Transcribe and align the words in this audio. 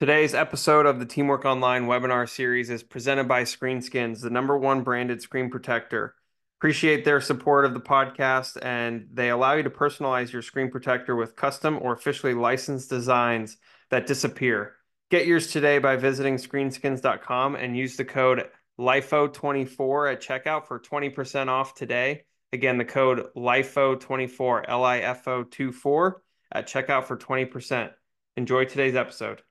Today's 0.00 0.32
episode 0.32 0.86
of 0.86 1.00
the 1.00 1.06
Teamwork 1.06 1.44
Online 1.44 1.86
webinar 1.86 2.28
series 2.28 2.70
is 2.70 2.84
presented 2.84 3.26
by 3.26 3.42
Screen 3.42 3.78
Skinz, 3.78 4.20
the 4.20 4.30
number 4.30 4.56
one 4.56 4.84
branded 4.84 5.20
screen 5.20 5.50
protector. 5.50 6.14
Appreciate 6.60 7.04
their 7.04 7.20
support 7.20 7.64
of 7.64 7.74
the 7.74 7.80
podcast, 7.80 8.56
and 8.62 9.08
they 9.12 9.28
allow 9.28 9.54
you 9.54 9.64
to 9.64 9.70
personalize 9.70 10.30
your 10.30 10.40
screen 10.40 10.70
protector 10.70 11.16
with 11.16 11.34
custom 11.34 11.80
or 11.82 11.94
officially 11.94 12.32
licensed 12.32 12.88
designs 12.88 13.56
that 13.90 14.06
disappear. 14.06 14.76
Get 15.10 15.26
yours 15.26 15.48
today 15.48 15.80
by 15.80 15.96
visiting 15.96 16.36
screenskinz.com 16.36 17.56
and 17.56 17.76
use 17.76 17.96
the 17.96 18.04
code 18.04 18.48
LIFO24 18.78 20.12
at 20.12 20.22
checkout 20.22 20.68
for 20.68 20.78
20% 20.78 21.48
off 21.48 21.74
today. 21.74 22.22
Again, 22.52 22.78
the 22.78 22.84
code 22.84 23.30
LIFO24, 23.36 24.64
L 24.68 24.84
I 24.84 24.98
F 24.98 25.26
O 25.26 25.42
24 25.42 26.22
at 26.52 26.68
checkout 26.68 27.06
for 27.06 27.16
20%. 27.16 27.90
Enjoy 28.36 28.64
today's 28.64 28.94
episode. 28.94 29.42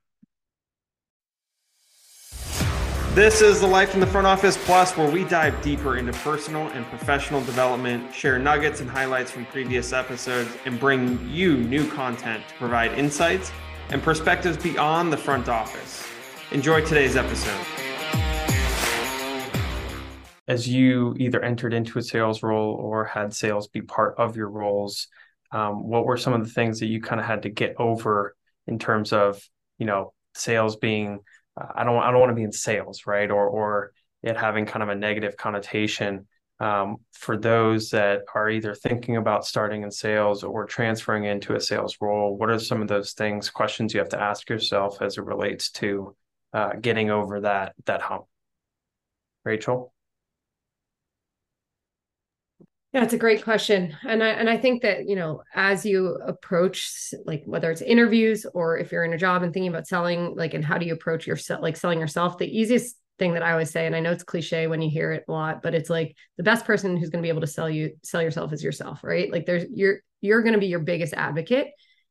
This 3.18 3.42
is 3.42 3.60
the 3.60 3.66
Life 3.66 3.96
in 3.96 4.00
the 4.00 4.06
Front 4.06 4.28
Office 4.28 4.64
Plus, 4.64 4.96
where 4.96 5.10
we 5.10 5.24
dive 5.24 5.60
deeper 5.64 5.98
into 5.98 6.14
personal 6.14 6.68
and 6.68 6.86
professional 6.86 7.42
development, 7.42 8.14
share 8.14 8.38
nuggets 8.38 8.80
and 8.80 8.88
highlights 8.88 9.32
from 9.32 9.48
previous 9.48 9.92
episodes, 9.92 10.52
and 10.66 10.80
bring 10.80 11.28
you 11.28 11.58
new 11.58 11.90
content 11.90 12.48
to 12.48 12.54
provide 12.60 12.94
insights 12.94 13.52
and 13.90 14.04
perspectives 14.04 14.56
beyond 14.56 15.12
the 15.12 15.18
front 15.18 15.50
office. 15.50 16.06
Enjoy 16.52 16.80
today's 16.86 17.16
episode. 17.16 17.60
As 20.48 20.68
you 20.68 21.16
either 21.18 21.42
entered 21.42 21.74
into 21.74 21.98
a 21.98 22.04
sales 22.04 22.44
role 22.44 22.76
or 22.76 23.04
had 23.04 23.34
sales 23.34 23.68
be 23.68 23.82
part 23.82 24.14
of 24.20 24.38
your 24.38 24.52
roles, 24.52 25.08
um, 25.52 25.88
what 25.88 26.06
were 26.06 26.18
some 26.18 26.34
of 26.34 26.44
the 26.44 26.54
things 26.54 26.82
that 26.82 26.86
you 26.86 27.02
kind 27.02 27.20
of 27.20 27.26
had 27.26 27.42
to 27.42 27.50
get 27.50 27.74
over 27.80 28.36
in 28.68 28.78
terms 28.78 29.12
of, 29.12 29.42
you 29.80 29.88
know, 29.88 30.14
sales 30.36 30.76
being 30.76 31.22
I 31.76 31.84
don't 31.84 31.98
I 32.02 32.12
don't 32.12 32.20
want 32.20 32.32
to 32.32 32.36
be 32.36 32.44
in 32.44 32.52
sales, 32.52 33.06
right? 33.06 33.30
Or 33.30 33.48
or 33.48 33.94
it 34.24 34.38
having 34.38 34.66
kind 34.66 34.84
of 34.84 34.90
a 34.90 34.96
negative 34.96 35.38
connotation. 35.38 36.28
Um, 36.60 36.98
for 37.12 37.38
those 37.38 37.92
that 37.92 38.22
are 38.34 38.50
either 38.50 38.74
thinking 38.74 39.18
about 39.18 39.46
starting 39.46 39.84
in 39.84 39.92
sales 39.92 40.44
or 40.44 40.66
transferring 40.66 41.26
into 41.26 41.56
a 41.56 41.62
sales 41.62 41.98
role, 42.02 42.36
what 42.36 42.50
are 42.50 42.58
some 42.58 42.82
of 42.82 42.88
those 42.88 43.14
things, 43.14 43.52
questions 43.52 43.94
you 43.94 44.00
have 44.00 44.10
to 44.10 44.20
ask 44.20 44.50
yourself 44.50 45.00
as 45.00 45.20
it 45.20 45.24
relates 45.24 45.70
to 45.74 46.16
uh, 46.54 46.74
getting 46.82 47.12
over 47.12 47.42
that 47.42 47.76
that 47.86 48.02
hump? 48.02 48.26
Rachel. 49.46 49.94
Yeah, 52.94 53.04
it's 53.04 53.14
a 53.14 53.18
great 53.18 53.44
question. 53.44 53.96
And 54.08 54.24
I 54.24 54.30
and 54.30 54.50
I 54.50 54.58
think 54.58 54.82
that, 54.82 55.08
you 55.08 55.16
know, 55.16 55.44
as 55.54 55.86
you 55.86 56.16
approach 56.26 57.14
like 57.26 57.44
whether 57.46 57.70
it's 57.70 57.82
interviews 57.82 58.46
or 58.54 58.78
if 58.78 58.92
you're 58.92 59.04
in 59.04 59.14
a 59.14 59.18
job 59.18 59.44
and 59.44 59.54
thinking 59.54 59.70
about 59.70 59.88
selling, 59.88 60.36
like 60.36 60.54
and 60.54 60.64
how 60.64 60.78
do 60.78 60.86
you 60.86 60.94
approach 60.94 61.28
yourself 61.28 61.62
like 61.62 61.76
selling 61.76 62.00
yourself, 62.00 62.38
the 62.38 62.48
easiest 62.48 62.96
thing 63.20 63.34
that 63.34 63.44
I 63.44 63.52
always 63.52 63.72
say, 63.72 63.86
and 63.88 63.96
I 63.96 64.00
know 64.00 64.12
it's 64.12 64.24
cliche 64.24 64.68
when 64.68 64.82
you 64.82 64.90
hear 64.90 65.12
it 65.12 65.26
a 65.28 65.32
lot, 65.32 65.62
but 65.62 65.76
it's 65.76 65.90
like 65.90 66.16
the 66.38 66.44
best 66.44 66.66
person 66.66 66.96
who's 66.96 67.10
going 67.10 67.22
to 67.22 67.26
be 67.26 67.30
able 67.30 67.42
to 67.42 67.48
sell 67.48 67.70
you 67.70 67.92
sell 68.04 68.22
yourself 68.22 68.54
is 68.54 68.64
yourself, 68.64 69.04
right? 69.04 69.30
Like 69.32 69.46
there's 69.46 69.66
you're 69.70 69.98
you're 70.22 70.42
going 70.42 70.54
to 70.54 70.60
be 70.60 70.68
your 70.68 70.80
biggest 70.80 71.14
advocate. 71.14 71.68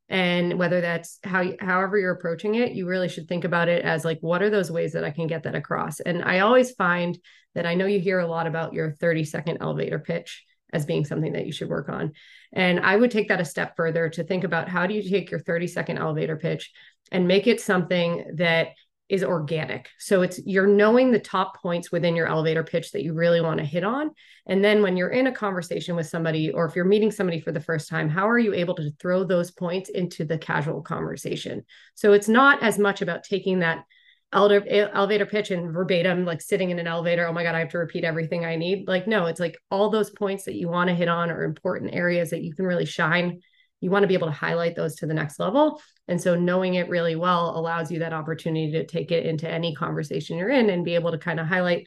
And 0.08 0.58
whether 0.58 0.80
that's 0.82 1.18
how 1.24 1.42
however 1.58 1.98
you're 1.98 2.12
approaching 2.12 2.54
it, 2.54 2.72
you 2.72 2.86
really 2.86 3.08
should 3.08 3.28
think 3.28 3.44
about 3.44 3.68
it 3.68 3.82
as 3.84 4.04
like 4.04 4.18
what 4.20 4.42
are 4.42 4.50
those 4.50 4.70
ways 4.70 4.92
that 4.92 5.04
I 5.04 5.10
can 5.10 5.26
get 5.26 5.44
that 5.44 5.54
across? 5.54 6.00
And 6.00 6.22
I 6.22 6.40
always 6.40 6.72
find 6.72 7.18
that 7.54 7.66
I 7.66 7.74
know 7.74 7.86
you 7.86 7.98
hear 7.98 8.20
a 8.20 8.26
lot 8.26 8.46
about 8.46 8.74
your 8.74 8.92
30 8.92 9.24
second 9.24 9.58
elevator 9.62 9.98
pitch 9.98 10.44
as 10.76 10.86
being 10.86 11.04
something 11.04 11.32
that 11.32 11.46
you 11.46 11.52
should 11.52 11.68
work 11.68 11.88
on. 11.88 12.12
And 12.52 12.78
I 12.80 12.94
would 12.94 13.10
take 13.10 13.28
that 13.28 13.40
a 13.40 13.44
step 13.44 13.74
further 13.76 14.08
to 14.10 14.22
think 14.22 14.44
about 14.44 14.68
how 14.68 14.86
do 14.86 14.94
you 14.94 15.02
take 15.02 15.30
your 15.30 15.40
30 15.40 15.66
second 15.66 15.98
elevator 15.98 16.36
pitch 16.36 16.70
and 17.10 17.26
make 17.26 17.46
it 17.46 17.60
something 17.60 18.24
that 18.34 18.68
is 19.08 19.22
organic. 19.22 19.88
So 19.98 20.22
it's 20.22 20.40
you're 20.44 20.66
knowing 20.66 21.10
the 21.12 21.20
top 21.20 21.62
points 21.62 21.92
within 21.92 22.16
your 22.16 22.26
elevator 22.26 22.64
pitch 22.64 22.90
that 22.90 23.04
you 23.04 23.14
really 23.14 23.40
want 23.40 23.58
to 23.58 23.64
hit 23.64 23.84
on. 23.84 24.10
And 24.46 24.64
then 24.64 24.82
when 24.82 24.96
you're 24.96 25.10
in 25.10 25.28
a 25.28 25.32
conversation 25.32 25.94
with 25.94 26.08
somebody 26.08 26.50
or 26.50 26.66
if 26.66 26.74
you're 26.74 26.84
meeting 26.84 27.12
somebody 27.12 27.40
for 27.40 27.52
the 27.52 27.60
first 27.60 27.88
time, 27.88 28.08
how 28.08 28.28
are 28.28 28.38
you 28.38 28.52
able 28.52 28.74
to 28.74 28.90
throw 29.00 29.22
those 29.22 29.52
points 29.52 29.90
into 29.90 30.24
the 30.24 30.38
casual 30.38 30.82
conversation? 30.82 31.64
So 31.94 32.12
it's 32.12 32.28
not 32.28 32.62
as 32.62 32.78
much 32.78 33.00
about 33.00 33.22
taking 33.22 33.60
that 33.60 33.84
elevator 34.32 34.90
elevator 34.92 35.26
pitch 35.26 35.50
and 35.50 35.72
verbatim 35.72 36.24
like 36.24 36.40
sitting 36.40 36.70
in 36.70 36.78
an 36.78 36.86
elevator 36.86 37.26
oh 37.26 37.32
my 37.32 37.44
god 37.44 37.54
i 37.54 37.60
have 37.60 37.68
to 37.68 37.78
repeat 37.78 38.04
everything 38.04 38.44
i 38.44 38.56
need. 38.56 38.86
Like 38.88 39.06
no 39.06 39.26
it's 39.26 39.40
like 39.40 39.56
all 39.70 39.90
those 39.90 40.10
points 40.10 40.44
that 40.44 40.56
you 40.56 40.68
want 40.68 40.88
to 40.88 40.94
hit 40.94 41.08
on 41.08 41.30
are 41.30 41.44
important 41.44 41.94
areas 41.94 42.30
that 42.30 42.42
you 42.42 42.54
can 42.54 42.66
really 42.66 42.86
shine. 42.86 43.40
You 43.80 43.90
want 43.90 44.02
to 44.02 44.08
be 44.08 44.14
able 44.14 44.28
to 44.28 44.32
highlight 44.32 44.74
those 44.74 44.96
to 44.96 45.06
the 45.06 45.14
next 45.14 45.38
level. 45.38 45.80
And 46.08 46.20
so 46.20 46.34
knowing 46.34 46.74
it 46.74 46.88
really 46.88 47.14
well 47.16 47.56
allows 47.58 47.90
you 47.90 47.98
that 48.00 48.12
opportunity 48.12 48.72
to 48.72 48.86
take 48.86 49.12
it 49.12 49.26
into 49.26 49.48
any 49.48 49.74
conversation 49.74 50.38
you're 50.38 50.50
in 50.50 50.70
and 50.70 50.84
be 50.84 50.94
able 50.94 51.12
to 51.12 51.18
kind 51.18 51.40
of 51.40 51.46
highlight 51.46 51.86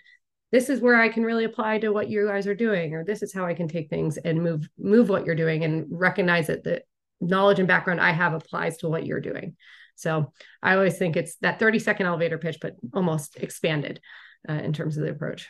this 0.51 0.69
is 0.69 0.81
where 0.81 0.99
i 0.99 1.09
can 1.09 1.23
really 1.23 1.43
apply 1.43 1.77
to 1.77 1.89
what 1.89 2.09
you 2.09 2.27
guys 2.27 2.47
are 2.47 2.55
doing 2.55 2.93
or 2.93 3.03
this 3.03 3.21
is 3.21 3.33
how 3.33 3.45
i 3.45 3.53
can 3.53 3.67
take 3.67 3.89
things 3.89 4.17
and 4.17 4.41
move 4.41 4.67
move 4.77 5.09
what 5.09 5.25
you're 5.25 5.35
doing 5.35 5.63
and 5.63 5.85
recognize 5.89 6.47
that 6.47 6.63
the 6.63 6.81
knowledge 7.21 7.59
and 7.59 7.67
background 7.67 7.99
i 7.99 8.11
have 8.11 8.33
applies 8.33 8.77
to 8.77 8.89
what 8.89 9.05
you're 9.05 9.19
doing 9.19 9.55
so 9.99 10.31
I 10.63 10.75
always 10.75 10.97
think 10.97 11.17
it's 11.17 11.35
that 11.41 11.59
30 11.59 11.79
second 11.79 12.05
elevator 12.05 12.37
pitch, 12.37 12.59
but 12.61 12.75
almost 12.93 13.35
expanded 13.35 13.99
uh, 14.47 14.53
in 14.53 14.71
terms 14.71 14.97
of 14.97 15.03
the 15.03 15.11
approach. 15.11 15.49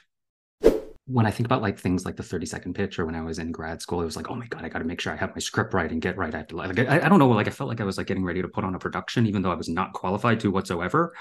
When 1.06 1.26
I 1.26 1.32
think 1.32 1.46
about 1.46 1.62
like 1.62 1.80
things 1.80 2.04
like 2.04 2.16
the 2.16 2.24
30 2.24 2.48
second 2.48 2.74
pitch 2.74 2.98
or 2.98 3.06
when 3.06 3.16
I 3.16 3.22
was 3.22 3.38
in 3.38 3.52
grad 3.52 3.82
school, 3.82 4.02
it 4.02 4.06
was 4.06 4.16
like, 4.16 4.30
oh 4.30 4.36
my 4.36 4.48
God, 4.48 4.66
I 4.66 4.70
got 4.70 4.80
to 4.80 4.86
make 4.86 5.02
sure 5.02 5.14
I 5.14 5.18
have 5.18 5.36
my 5.36 5.40
script 5.40 5.74
right 5.74 5.90
and 5.90 6.02
get 6.02 6.18
right. 6.18 6.34
I 6.34 6.38
have 6.40 6.48
to 6.48 6.56
like, 6.56 6.80
I, 6.80 7.00
I 7.02 7.10
don't 7.10 7.20
know, 7.20 7.30
like 7.30 7.48
I 7.48 7.52
felt 7.52 7.68
like 7.68 7.80
I 7.80 7.84
was 7.84 7.98
like 7.98 8.08
getting 8.08 8.26
ready 8.26 8.42
to 8.42 8.48
put 8.48 8.64
on 8.64 8.74
a 8.74 8.80
production, 8.80 9.28
even 9.28 9.44
though 9.44 9.52
I 9.52 9.56
was 9.56 9.70
not 9.70 9.94
qualified 9.94 10.40
to 10.42 10.52
whatsoever. 10.52 11.14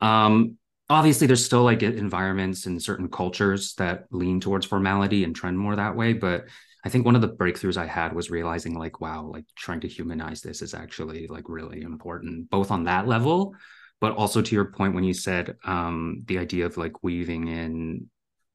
Um, 0.00 0.56
obviously 0.88 1.26
there's 1.26 1.44
still 1.44 1.62
like 1.62 1.82
environments 1.82 2.66
and 2.66 2.82
certain 2.82 3.08
cultures 3.08 3.74
that 3.74 4.06
lean 4.10 4.40
towards 4.40 4.66
formality 4.66 5.22
and 5.22 5.36
trend 5.36 5.56
more 5.56 5.76
that 5.76 5.94
way 5.94 6.12
but 6.12 6.46
I 6.84 6.88
think 6.88 7.04
one 7.04 7.14
of 7.14 7.20
the 7.20 7.28
breakthroughs 7.28 7.76
I 7.76 7.86
had 7.86 8.14
was 8.14 8.30
realizing 8.30 8.78
like, 8.78 9.00
wow, 9.00 9.24
like 9.24 9.44
trying 9.56 9.80
to 9.80 9.88
humanize 9.88 10.40
this 10.40 10.62
is 10.62 10.74
actually 10.74 11.26
like 11.26 11.44
really 11.48 11.82
important, 11.82 12.48
both 12.50 12.70
on 12.70 12.84
that 12.84 13.06
level, 13.06 13.54
but 14.00 14.16
also 14.16 14.40
to 14.40 14.54
your 14.54 14.72
point 14.72 14.94
when 14.94 15.04
you 15.04 15.12
said 15.12 15.56
um, 15.64 16.22
the 16.26 16.38
idea 16.38 16.66
of 16.66 16.76
like 16.76 17.02
weaving 17.02 17.48
in, 17.48 18.08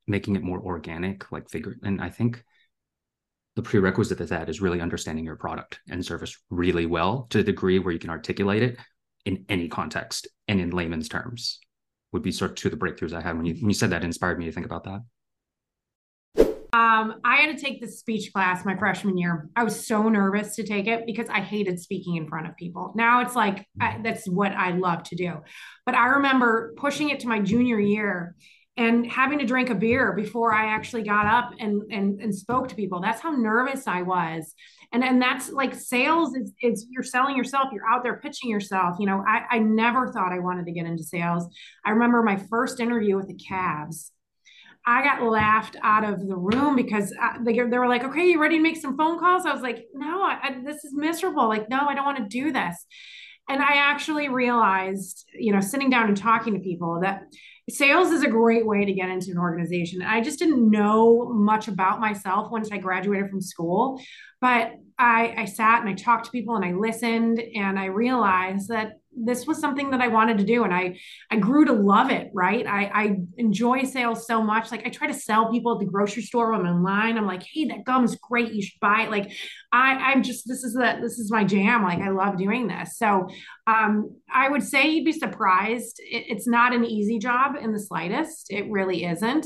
making 0.07 0.35
it 0.35 0.43
more 0.43 0.59
organic, 0.59 1.31
like 1.31 1.49
figure. 1.49 1.77
And 1.83 2.01
I 2.01 2.09
think 2.09 2.43
the 3.55 3.61
prerequisite 3.61 4.17
to 4.17 4.25
that 4.25 4.49
is 4.49 4.61
really 4.61 4.81
understanding 4.81 5.25
your 5.25 5.37
product 5.37 5.79
and 5.89 6.05
service 6.05 6.37
really 6.49 6.85
well 6.85 7.27
to 7.29 7.37
the 7.37 7.43
degree 7.43 7.79
where 7.79 7.93
you 7.93 7.99
can 7.99 8.09
articulate 8.09 8.63
it 8.63 8.77
in 9.25 9.45
any 9.49 9.67
context 9.67 10.27
and 10.47 10.59
in 10.59 10.69
layman's 10.71 11.07
terms 11.07 11.59
would 12.11 12.21
be 12.21 12.31
sort 12.31 12.51
of 12.51 12.55
two 12.55 12.67
of 12.69 12.71
the 12.71 12.77
breakthroughs 12.77 13.13
I 13.13 13.21
had 13.21 13.35
when 13.35 13.45
you 13.45 13.53
when 13.55 13.69
you 13.69 13.73
said 13.73 13.89
that 13.91 14.03
inspired 14.03 14.39
me 14.39 14.45
to 14.45 14.51
think 14.51 14.65
about 14.65 14.85
that. 14.85 15.01
Um, 16.75 17.21
I 17.23 17.37
had 17.37 17.57
to 17.57 17.63
take 17.63 17.79
this 17.79 17.99
speech 17.99 18.33
class 18.33 18.65
my 18.65 18.75
freshman 18.75 19.17
year. 19.17 19.47
I 19.55 19.63
was 19.63 19.87
so 19.87 20.09
nervous 20.09 20.57
to 20.57 20.63
take 20.63 20.87
it 20.87 21.05
because 21.05 21.29
I 21.29 21.39
hated 21.39 21.79
speaking 21.79 22.17
in 22.17 22.27
front 22.27 22.47
of 22.47 22.57
people. 22.57 22.91
Now 22.97 23.21
it's 23.21 23.33
like 23.33 23.65
I, 23.79 24.01
that's 24.03 24.27
what 24.27 24.51
I 24.51 24.71
love 24.71 25.03
to 25.03 25.15
do. 25.15 25.35
But 25.85 25.95
I 25.95 26.07
remember 26.07 26.73
pushing 26.75 27.11
it 27.11 27.21
to 27.21 27.29
my 27.29 27.39
junior 27.39 27.79
year 27.79 28.35
and 28.75 29.09
having 29.09 29.39
to 29.39 29.45
drink 29.45 29.69
a 29.69 29.75
beer 29.75 30.11
before 30.11 30.51
I 30.51 30.65
actually 30.65 31.03
got 31.03 31.25
up 31.25 31.51
and 31.61 31.81
and, 31.93 32.19
and 32.19 32.35
spoke 32.35 32.67
to 32.67 32.75
people. 32.75 32.99
That's 32.99 33.21
how 33.21 33.31
nervous 33.31 33.87
I 33.87 34.01
was. 34.01 34.53
And 34.91 35.01
and 35.01 35.21
that's 35.21 35.49
like 35.53 35.73
sales 35.73 36.35
is, 36.35 36.51
is 36.61 36.87
you're 36.89 37.03
selling 37.03 37.37
yourself, 37.37 37.69
you're 37.71 37.89
out 37.89 38.03
there 38.03 38.17
pitching 38.17 38.49
yourself. 38.49 38.97
You 38.99 39.05
know, 39.05 39.23
I, 39.25 39.43
I 39.49 39.59
never 39.59 40.11
thought 40.11 40.33
I 40.33 40.39
wanted 40.39 40.65
to 40.65 40.73
get 40.73 40.85
into 40.85 41.03
sales. 41.03 41.47
I 41.85 41.91
remember 41.91 42.21
my 42.21 42.35
first 42.35 42.81
interview 42.81 43.15
with 43.15 43.29
the 43.29 43.39
Cavs 43.49 44.11
I 44.87 45.03
got 45.03 45.23
laughed 45.23 45.75
out 45.81 46.03
of 46.03 46.27
the 46.27 46.35
room 46.35 46.75
because 46.75 47.13
I, 47.19 47.37
they, 47.43 47.53
they 47.53 47.77
were 47.77 47.87
like, 47.87 48.03
okay, 48.03 48.27
you 48.29 48.39
ready 48.39 48.57
to 48.57 48.63
make 48.63 48.77
some 48.77 48.95
phone 48.95 49.19
calls? 49.19 49.45
I 49.45 49.53
was 49.53 49.63
like, 49.63 49.85
no, 49.93 50.21
I, 50.21 50.37
I, 50.43 50.55
this 50.63 50.83
is 50.83 50.93
miserable. 50.93 51.47
Like, 51.47 51.69
no, 51.69 51.87
I 51.87 51.95
don't 51.95 52.05
want 52.05 52.17
to 52.17 52.25
do 52.25 52.51
this. 52.51 52.85
And 53.49 53.61
I 53.61 53.75
actually 53.75 54.29
realized, 54.29 55.25
you 55.33 55.53
know, 55.53 55.59
sitting 55.59 55.89
down 55.89 56.07
and 56.07 56.17
talking 56.17 56.53
to 56.53 56.59
people 56.59 56.99
that 57.01 57.23
sales 57.69 58.11
is 58.11 58.23
a 58.23 58.29
great 58.29 58.65
way 58.65 58.85
to 58.85 58.93
get 58.93 59.09
into 59.09 59.31
an 59.31 59.37
organization. 59.37 60.01
I 60.01 60.21
just 60.21 60.39
didn't 60.39 60.69
know 60.69 61.29
much 61.29 61.67
about 61.67 61.99
myself 61.99 62.51
once 62.51 62.71
I 62.71 62.77
graduated 62.77 63.29
from 63.29 63.41
school, 63.41 63.99
but 64.39 64.73
I, 64.97 65.33
I 65.37 65.45
sat 65.45 65.81
and 65.81 65.89
I 65.89 65.93
talked 65.93 66.25
to 66.25 66.31
people 66.31 66.55
and 66.55 66.65
I 66.65 66.73
listened 66.73 67.39
and 67.39 67.77
I 67.77 67.85
realized 67.85 68.69
that 68.69 68.99
this 69.15 69.47
was 69.47 69.59
something 69.59 69.91
that 69.91 70.01
I 70.01 70.07
wanted 70.07 70.37
to 70.39 70.43
do 70.43 70.63
and 70.63 70.73
I 70.73 70.99
I 71.31 71.37
grew 71.37 71.65
to 71.65 71.73
love 71.73 72.11
it, 72.11 72.31
right? 72.33 72.65
I 72.65 72.91
I 72.93 73.17
enjoy 73.37 73.83
sales 73.83 74.27
so 74.27 74.41
much. 74.41 74.71
Like 74.71 74.85
I 74.85 74.89
try 74.89 75.07
to 75.07 75.13
sell 75.13 75.51
people 75.51 75.73
at 75.73 75.79
the 75.79 75.85
grocery 75.85 76.23
store 76.23 76.51
when 76.51 76.61
I'm 76.61 76.67
in 76.67 76.83
line. 76.83 77.17
I'm 77.17 77.27
like, 77.27 77.43
hey, 77.43 77.65
that 77.65 77.85
gum 77.85 78.03
is 78.03 78.15
great. 78.15 78.53
You 78.53 78.61
should 78.61 78.79
buy 78.79 79.03
it. 79.03 79.11
Like 79.11 79.31
I 79.71 79.93
I'm 79.93 80.23
just 80.23 80.47
this 80.47 80.63
is 80.63 80.73
the 80.73 80.99
this 81.01 81.17
is 81.17 81.31
my 81.31 81.43
jam. 81.43 81.83
Like 81.83 81.99
I 81.99 82.09
love 82.09 82.37
doing 82.37 82.67
this. 82.67 82.97
So 82.97 83.27
um 83.67 84.15
I 84.31 84.49
would 84.49 84.63
say 84.63 84.89
you'd 84.89 85.05
be 85.05 85.11
surprised. 85.11 85.99
It, 85.99 86.25
it's 86.27 86.47
not 86.47 86.73
an 86.73 86.85
easy 86.85 87.19
job 87.19 87.55
in 87.59 87.71
the 87.71 87.79
slightest. 87.79 88.51
It 88.51 88.69
really 88.69 89.05
isn't. 89.05 89.45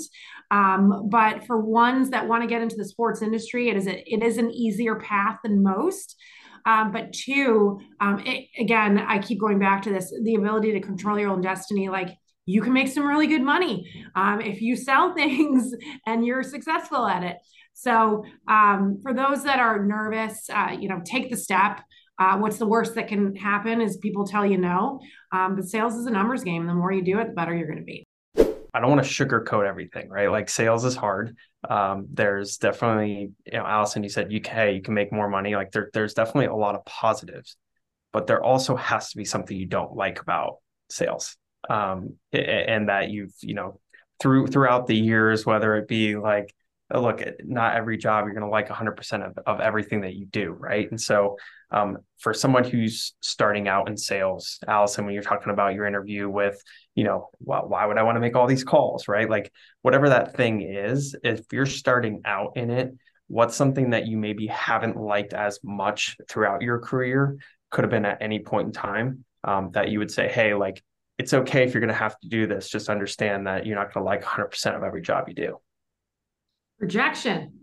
Um, 0.51 1.09
but 1.09 1.45
for 1.45 1.59
ones 1.59 2.09
that 2.09 2.27
want 2.27 2.43
to 2.43 2.47
get 2.47 2.61
into 2.61 2.75
the 2.75 2.85
sports 2.85 3.21
industry, 3.21 3.69
it 3.69 3.77
is 3.77 3.87
a, 3.87 4.13
it 4.13 4.23
is 4.23 4.37
an 4.37 4.49
easier 4.49 4.95
path 4.95 5.39
than 5.43 5.61
most. 5.61 6.15
Um, 6.65 6.91
but 6.91 7.13
two, 7.13 7.79
um, 7.99 8.21
it, 8.25 8.47
again, 8.57 8.97
I 8.99 9.19
keep 9.19 9.39
going 9.39 9.59
back 9.59 9.81
to 9.83 9.89
this 9.89 10.13
the 10.23 10.35
ability 10.35 10.73
to 10.73 10.79
control 10.81 11.19
your 11.19 11.31
own 11.31 11.41
destiny. 11.41 11.89
Like 11.89 12.09
you 12.45 12.61
can 12.61 12.73
make 12.73 12.87
some 12.87 13.05
really 13.05 13.27
good 13.27 13.43
money 13.43 13.89
um, 14.15 14.41
if 14.41 14.61
you 14.61 14.75
sell 14.75 15.13
things 15.15 15.73
and 16.05 16.25
you're 16.25 16.43
successful 16.43 17.07
at 17.07 17.23
it. 17.23 17.37
So 17.73 18.25
um, 18.47 18.99
for 19.01 19.13
those 19.13 19.43
that 19.43 19.59
are 19.59 19.85
nervous, 19.85 20.49
uh, 20.49 20.75
you 20.77 20.89
know, 20.89 21.01
take 21.05 21.29
the 21.29 21.37
step. 21.37 21.81
Uh, 22.17 22.37
what's 22.37 22.57
the 22.57 22.67
worst 22.67 22.95
that 22.95 23.07
can 23.07 23.33
happen 23.37 23.79
is 23.79 23.95
people 23.97 24.27
tell 24.27 24.45
you 24.45 24.57
no. 24.57 24.99
Um, 25.31 25.55
but 25.55 25.63
sales 25.63 25.95
is 25.95 26.05
a 26.05 26.11
numbers 26.11 26.43
game. 26.43 26.67
The 26.67 26.73
more 26.73 26.91
you 26.91 27.01
do 27.01 27.19
it, 27.19 27.27
the 27.27 27.33
better 27.33 27.55
you're 27.55 27.67
going 27.67 27.79
to 27.79 27.85
be. 27.85 28.08
I 28.73 28.79
don't 28.79 28.89
want 28.89 29.03
to 29.03 29.09
sugarcoat 29.09 29.67
everything, 29.67 30.09
right? 30.09 30.29
Like 30.29 30.49
sales 30.49 30.85
is 30.85 30.95
hard. 30.95 31.35
Um, 31.67 32.07
there's 32.13 32.57
definitely, 32.57 33.31
you 33.45 33.53
know, 33.53 33.65
Allison, 33.65 34.03
you 34.03 34.09
said 34.09 34.33
UK, 34.33 34.73
you 34.73 34.81
can 34.81 34.93
make 34.93 35.11
more 35.11 35.29
money. 35.29 35.55
Like 35.55 35.71
there, 35.71 35.89
there's 35.93 36.13
definitely 36.13 36.47
a 36.47 36.55
lot 36.55 36.75
of 36.75 36.85
positives, 36.85 37.57
but 38.13 38.27
there 38.27 38.43
also 38.43 38.75
has 38.75 39.11
to 39.11 39.17
be 39.17 39.25
something 39.25 39.57
you 39.57 39.65
don't 39.65 39.95
like 39.95 40.21
about 40.21 40.57
sales. 40.89 41.35
Um, 41.69 42.15
and 42.31 42.89
that 42.89 43.09
you've, 43.09 43.33
you 43.41 43.53
know, 43.53 43.79
through 44.21 44.47
throughout 44.47 44.87
the 44.87 44.95
years, 44.95 45.45
whether 45.45 45.75
it 45.75 45.87
be 45.87 46.15
like 46.15 46.53
uh, 46.93 46.99
look 46.99 47.21
not 47.43 47.75
every 47.75 47.97
job 47.97 48.25
you're 48.25 48.33
going 48.33 48.45
to 48.45 48.49
like 48.49 48.67
100% 48.67 49.27
of, 49.27 49.37
of 49.45 49.59
everything 49.59 50.01
that 50.01 50.15
you 50.15 50.25
do 50.25 50.51
right 50.51 50.89
and 50.89 50.99
so 50.99 51.37
um, 51.71 51.99
for 52.17 52.33
someone 52.33 52.63
who's 52.63 53.13
starting 53.21 53.67
out 53.67 53.87
in 53.87 53.95
sales 53.95 54.59
allison 54.67 55.05
when 55.05 55.13
you're 55.13 55.23
talking 55.23 55.53
about 55.53 55.75
your 55.75 55.85
interview 55.85 56.27
with 56.27 56.59
you 56.99 57.05
know 57.05 57.29
well, 57.39 57.67
why 57.67 57.85
would 57.85 57.97
i 57.97 58.03
want 58.03 58.15
to 58.15 58.19
make 58.19 58.35
all 58.35 58.47
these 58.47 58.63
calls 58.63 59.07
right 59.07 59.29
like 59.29 59.51
whatever 59.81 60.09
that 60.09 60.35
thing 60.35 60.61
is 60.61 61.15
if 61.23 61.41
you're 61.51 61.65
starting 61.65 62.21
out 62.25 62.51
in 62.55 62.69
it 62.69 62.93
what's 63.27 63.55
something 63.55 63.91
that 63.91 64.07
you 64.07 64.17
maybe 64.17 64.47
haven't 64.47 64.97
liked 64.97 65.33
as 65.33 65.59
much 65.63 66.17
throughout 66.29 66.61
your 66.61 66.79
career 66.79 67.37
could 67.71 67.83
have 67.83 67.91
been 67.91 68.05
at 68.05 68.21
any 68.21 68.39
point 68.39 68.67
in 68.67 68.73
time 68.73 69.23
um, 69.43 69.71
that 69.71 69.89
you 69.89 69.99
would 69.99 70.11
say 70.11 70.27
hey 70.27 70.53
like 70.53 70.83
it's 71.17 71.33
okay 71.33 71.63
if 71.63 71.73
you're 71.73 71.81
going 71.81 71.87
to 71.89 71.93
have 71.93 72.19
to 72.19 72.27
do 72.27 72.47
this 72.47 72.69
just 72.69 72.89
understand 72.89 73.47
that 73.47 73.65
you're 73.65 73.75
not 73.75 73.93
going 73.93 74.03
to 74.03 74.05
like 74.05 74.23
100% 74.23 74.75
of 74.75 74.83
every 74.83 75.01
job 75.01 75.27
you 75.27 75.35
do 75.35 75.57
rejection. 76.79 77.53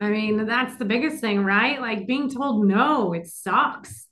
I 0.00 0.10
mean, 0.10 0.46
that's 0.46 0.76
the 0.76 0.84
biggest 0.84 1.20
thing, 1.20 1.44
right? 1.44 1.80
Like 1.80 2.06
being 2.06 2.30
told 2.30 2.66
no, 2.66 3.12
it 3.12 3.26
sucks. 3.26 4.06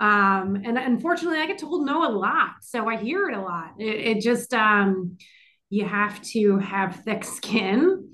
Um, 0.00 0.60
and 0.64 0.76
unfortunately, 0.76 1.38
I 1.38 1.46
get 1.46 1.58
told 1.58 1.86
no 1.86 2.08
a 2.08 2.12
lot. 2.12 2.56
So 2.62 2.88
I 2.88 2.96
hear 2.96 3.28
it 3.28 3.36
a 3.36 3.40
lot. 3.40 3.74
It, 3.78 4.16
it 4.16 4.20
just, 4.22 4.52
um, 4.52 5.16
you 5.70 5.86
have 5.86 6.20
to 6.22 6.58
have 6.58 7.02
thick 7.04 7.24
skin. 7.24 8.10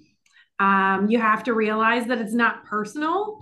Um, 0.58 1.08
you 1.08 1.18
have 1.18 1.44
to 1.44 1.54
realize 1.54 2.06
that 2.06 2.20
it's 2.20 2.34
not 2.34 2.64
personal. 2.64 3.40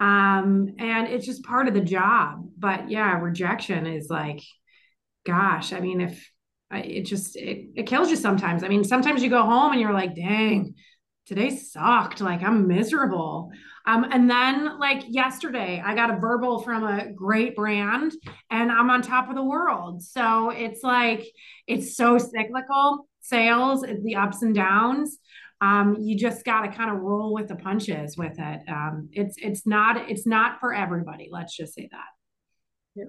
Um, 0.00 0.74
and 0.78 1.08
it's 1.08 1.26
just 1.26 1.44
part 1.44 1.68
of 1.68 1.74
the 1.74 1.80
job. 1.80 2.48
But 2.58 2.90
yeah, 2.90 3.18
rejection 3.18 3.86
is 3.86 4.08
like, 4.08 4.42
gosh, 5.26 5.72
I 5.72 5.80
mean, 5.80 6.00
if 6.00 6.30
it 6.72 7.02
just, 7.02 7.36
it, 7.36 7.68
it 7.76 7.86
kills 7.86 8.10
you 8.10 8.16
sometimes. 8.16 8.64
I 8.64 8.68
mean, 8.68 8.84
sometimes 8.84 9.22
you 9.22 9.28
go 9.30 9.42
home 9.42 9.72
and 9.72 9.80
you're 9.80 9.92
like, 9.92 10.14
dang, 10.14 10.74
today 11.26 11.56
sucked. 11.56 12.20
Like 12.20 12.42
I'm 12.42 12.66
miserable. 12.66 13.50
Um, 13.86 14.06
and 14.10 14.30
then 14.30 14.78
like 14.78 15.02
yesterday, 15.08 15.82
I 15.84 15.94
got 15.94 16.10
a 16.10 16.18
verbal 16.18 16.60
from 16.62 16.84
a 16.84 17.12
great 17.12 17.56
brand 17.56 18.12
and 18.50 18.70
I'm 18.70 18.90
on 18.90 19.02
top 19.02 19.28
of 19.28 19.34
the 19.34 19.44
world. 19.44 20.02
So 20.02 20.50
it's 20.50 20.82
like, 20.82 21.26
it's 21.66 21.96
so 21.96 22.18
cyclical 22.18 23.08
sales, 23.20 23.84
the 24.02 24.16
ups 24.16 24.42
and 24.42 24.54
downs. 24.54 25.18
Um, 25.60 25.96
you 26.00 26.16
just 26.16 26.44
got 26.44 26.62
to 26.62 26.68
kind 26.68 26.90
of 26.90 26.98
roll 26.98 27.32
with 27.32 27.48
the 27.48 27.54
punches 27.54 28.16
with 28.16 28.38
it. 28.38 28.60
Um, 28.68 29.08
it's, 29.12 29.36
it's 29.38 29.64
not, 29.64 30.10
it's 30.10 30.26
not 30.26 30.58
for 30.58 30.74
everybody. 30.74 31.28
Let's 31.30 31.56
just 31.56 31.74
say 31.74 31.88
that. 31.92 33.06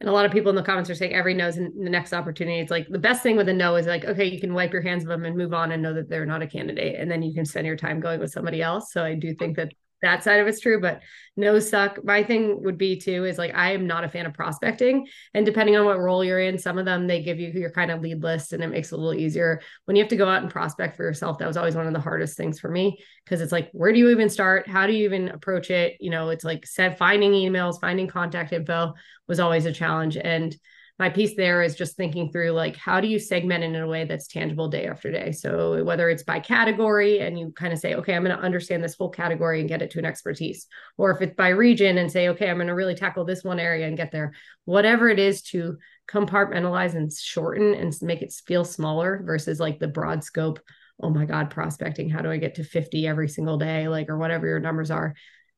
And 0.00 0.10
a 0.10 0.12
lot 0.12 0.26
of 0.26 0.32
people 0.32 0.50
in 0.50 0.56
the 0.56 0.62
comments 0.62 0.90
are 0.90 0.94
saying 0.94 1.14
every 1.14 1.34
no 1.34 1.48
is 1.48 1.56
the 1.56 1.70
next 1.76 2.12
opportunity. 2.12 2.60
It's 2.60 2.70
like 2.70 2.88
the 2.88 2.98
best 2.98 3.22
thing 3.22 3.36
with 3.36 3.48
a 3.48 3.52
no 3.52 3.76
is 3.76 3.86
like, 3.86 4.04
okay, 4.04 4.24
you 4.24 4.40
can 4.40 4.52
wipe 4.52 4.72
your 4.72 4.82
hands 4.82 5.04
of 5.04 5.08
them 5.08 5.24
and 5.24 5.36
move 5.36 5.54
on 5.54 5.72
and 5.72 5.82
know 5.82 5.94
that 5.94 6.08
they're 6.08 6.26
not 6.26 6.42
a 6.42 6.46
candidate. 6.46 6.98
And 6.98 7.10
then 7.10 7.22
you 7.22 7.32
can 7.32 7.44
spend 7.44 7.66
your 7.66 7.76
time 7.76 8.00
going 8.00 8.20
with 8.20 8.32
somebody 8.32 8.60
else. 8.60 8.92
So 8.92 9.04
I 9.04 9.14
do 9.14 9.34
think 9.34 9.56
that 9.56 9.72
that 10.04 10.22
side 10.22 10.40
of 10.40 10.46
it's 10.46 10.60
true, 10.60 10.80
but 10.80 11.02
no 11.36 11.58
suck. 11.58 12.04
My 12.04 12.22
thing 12.22 12.62
would 12.62 12.78
be 12.78 13.00
too 13.00 13.24
is 13.24 13.38
like 13.38 13.54
I 13.54 13.72
am 13.72 13.86
not 13.86 14.04
a 14.04 14.08
fan 14.08 14.26
of 14.26 14.34
prospecting, 14.34 15.08
and 15.34 15.44
depending 15.44 15.76
on 15.76 15.84
what 15.84 15.98
role 15.98 16.22
you're 16.22 16.38
in, 16.38 16.58
some 16.58 16.78
of 16.78 16.84
them 16.84 17.06
they 17.06 17.22
give 17.22 17.40
you 17.40 17.50
your 17.50 17.70
kind 17.70 17.90
of 17.90 18.00
lead 18.00 18.22
list, 18.22 18.52
and 18.52 18.62
it 18.62 18.68
makes 18.68 18.92
it 18.92 18.94
a 18.94 18.98
little 18.98 19.18
easier 19.18 19.60
when 19.86 19.96
you 19.96 20.02
have 20.02 20.10
to 20.10 20.16
go 20.16 20.28
out 20.28 20.42
and 20.42 20.50
prospect 20.50 20.96
for 20.96 21.02
yourself. 21.02 21.38
That 21.38 21.48
was 21.48 21.56
always 21.56 21.74
one 21.74 21.86
of 21.86 21.92
the 21.92 22.00
hardest 22.00 22.36
things 22.36 22.60
for 22.60 22.70
me 22.70 22.98
because 23.24 23.40
it's 23.40 23.52
like, 23.52 23.70
where 23.72 23.92
do 23.92 23.98
you 23.98 24.10
even 24.10 24.28
start? 24.30 24.68
How 24.68 24.86
do 24.86 24.92
you 24.92 25.04
even 25.04 25.28
approach 25.28 25.70
it? 25.70 25.96
You 26.00 26.10
know, 26.10 26.28
it's 26.28 26.44
like 26.44 26.66
said 26.66 26.98
finding 26.98 27.32
emails, 27.32 27.80
finding 27.80 28.06
contact 28.06 28.52
info 28.52 28.94
was 29.26 29.40
always 29.40 29.66
a 29.66 29.72
challenge, 29.72 30.16
and 30.16 30.54
my 30.98 31.08
piece 31.08 31.34
there 31.34 31.60
is 31.62 31.74
just 31.74 31.96
thinking 31.96 32.30
through 32.30 32.52
like 32.52 32.76
how 32.76 33.00
do 33.00 33.08
you 33.08 33.18
segment 33.18 33.64
it 33.64 33.68
in 33.68 33.76
a 33.76 33.86
way 33.86 34.04
that's 34.04 34.28
tangible 34.28 34.68
day 34.68 34.86
after 34.86 35.10
day? 35.10 35.32
So 35.32 35.82
whether 35.82 36.08
it's 36.08 36.22
by 36.22 36.38
category 36.38 37.18
and 37.18 37.38
you 37.38 37.50
kind 37.50 37.72
of 37.72 37.80
say 37.80 37.94
okay 37.94 38.14
i'm 38.14 38.24
going 38.24 38.36
to 38.36 38.42
understand 38.42 38.82
this 38.82 38.94
whole 38.94 39.10
category 39.10 39.60
and 39.60 39.68
get 39.68 39.82
it 39.82 39.90
to 39.92 39.98
an 39.98 40.04
expertise. 40.04 40.66
Or 40.96 41.10
if 41.10 41.20
it's 41.20 41.34
by 41.34 41.48
region 41.48 41.98
and 41.98 42.10
say 42.10 42.28
okay 42.28 42.48
i'm 42.48 42.56
going 42.56 42.68
to 42.68 42.74
really 42.74 42.94
tackle 42.94 43.24
this 43.24 43.42
one 43.42 43.58
area 43.58 43.86
and 43.88 43.96
get 43.96 44.12
there. 44.12 44.34
Whatever 44.66 45.08
it 45.08 45.18
is 45.18 45.42
to 45.42 45.78
compartmentalize 46.08 46.94
and 46.94 47.12
shorten 47.12 47.74
and 47.74 47.92
make 48.02 48.22
it 48.22 48.32
feel 48.46 48.64
smaller 48.64 49.22
versus 49.24 49.58
like 49.58 49.80
the 49.80 49.88
broad 49.88 50.22
scope 50.22 50.60
oh 51.00 51.10
my 51.10 51.24
god 51.24 51.50
prospecting 51.50 52.08
how 52.08 52.20
do 52.20 52.30
i 52.30 52.36
get 52.36 52.54
to 52.54 52.62
50 52.62 53.06
every 53.06 53.28
single 53.28 53.58
day? 53.58 53.88
Like 53.88 54.08
or 54.08 54.16
whatever 54.16 54.46
your 54.46 54.60
numbers 54.60 54.92
are 54.92 55.14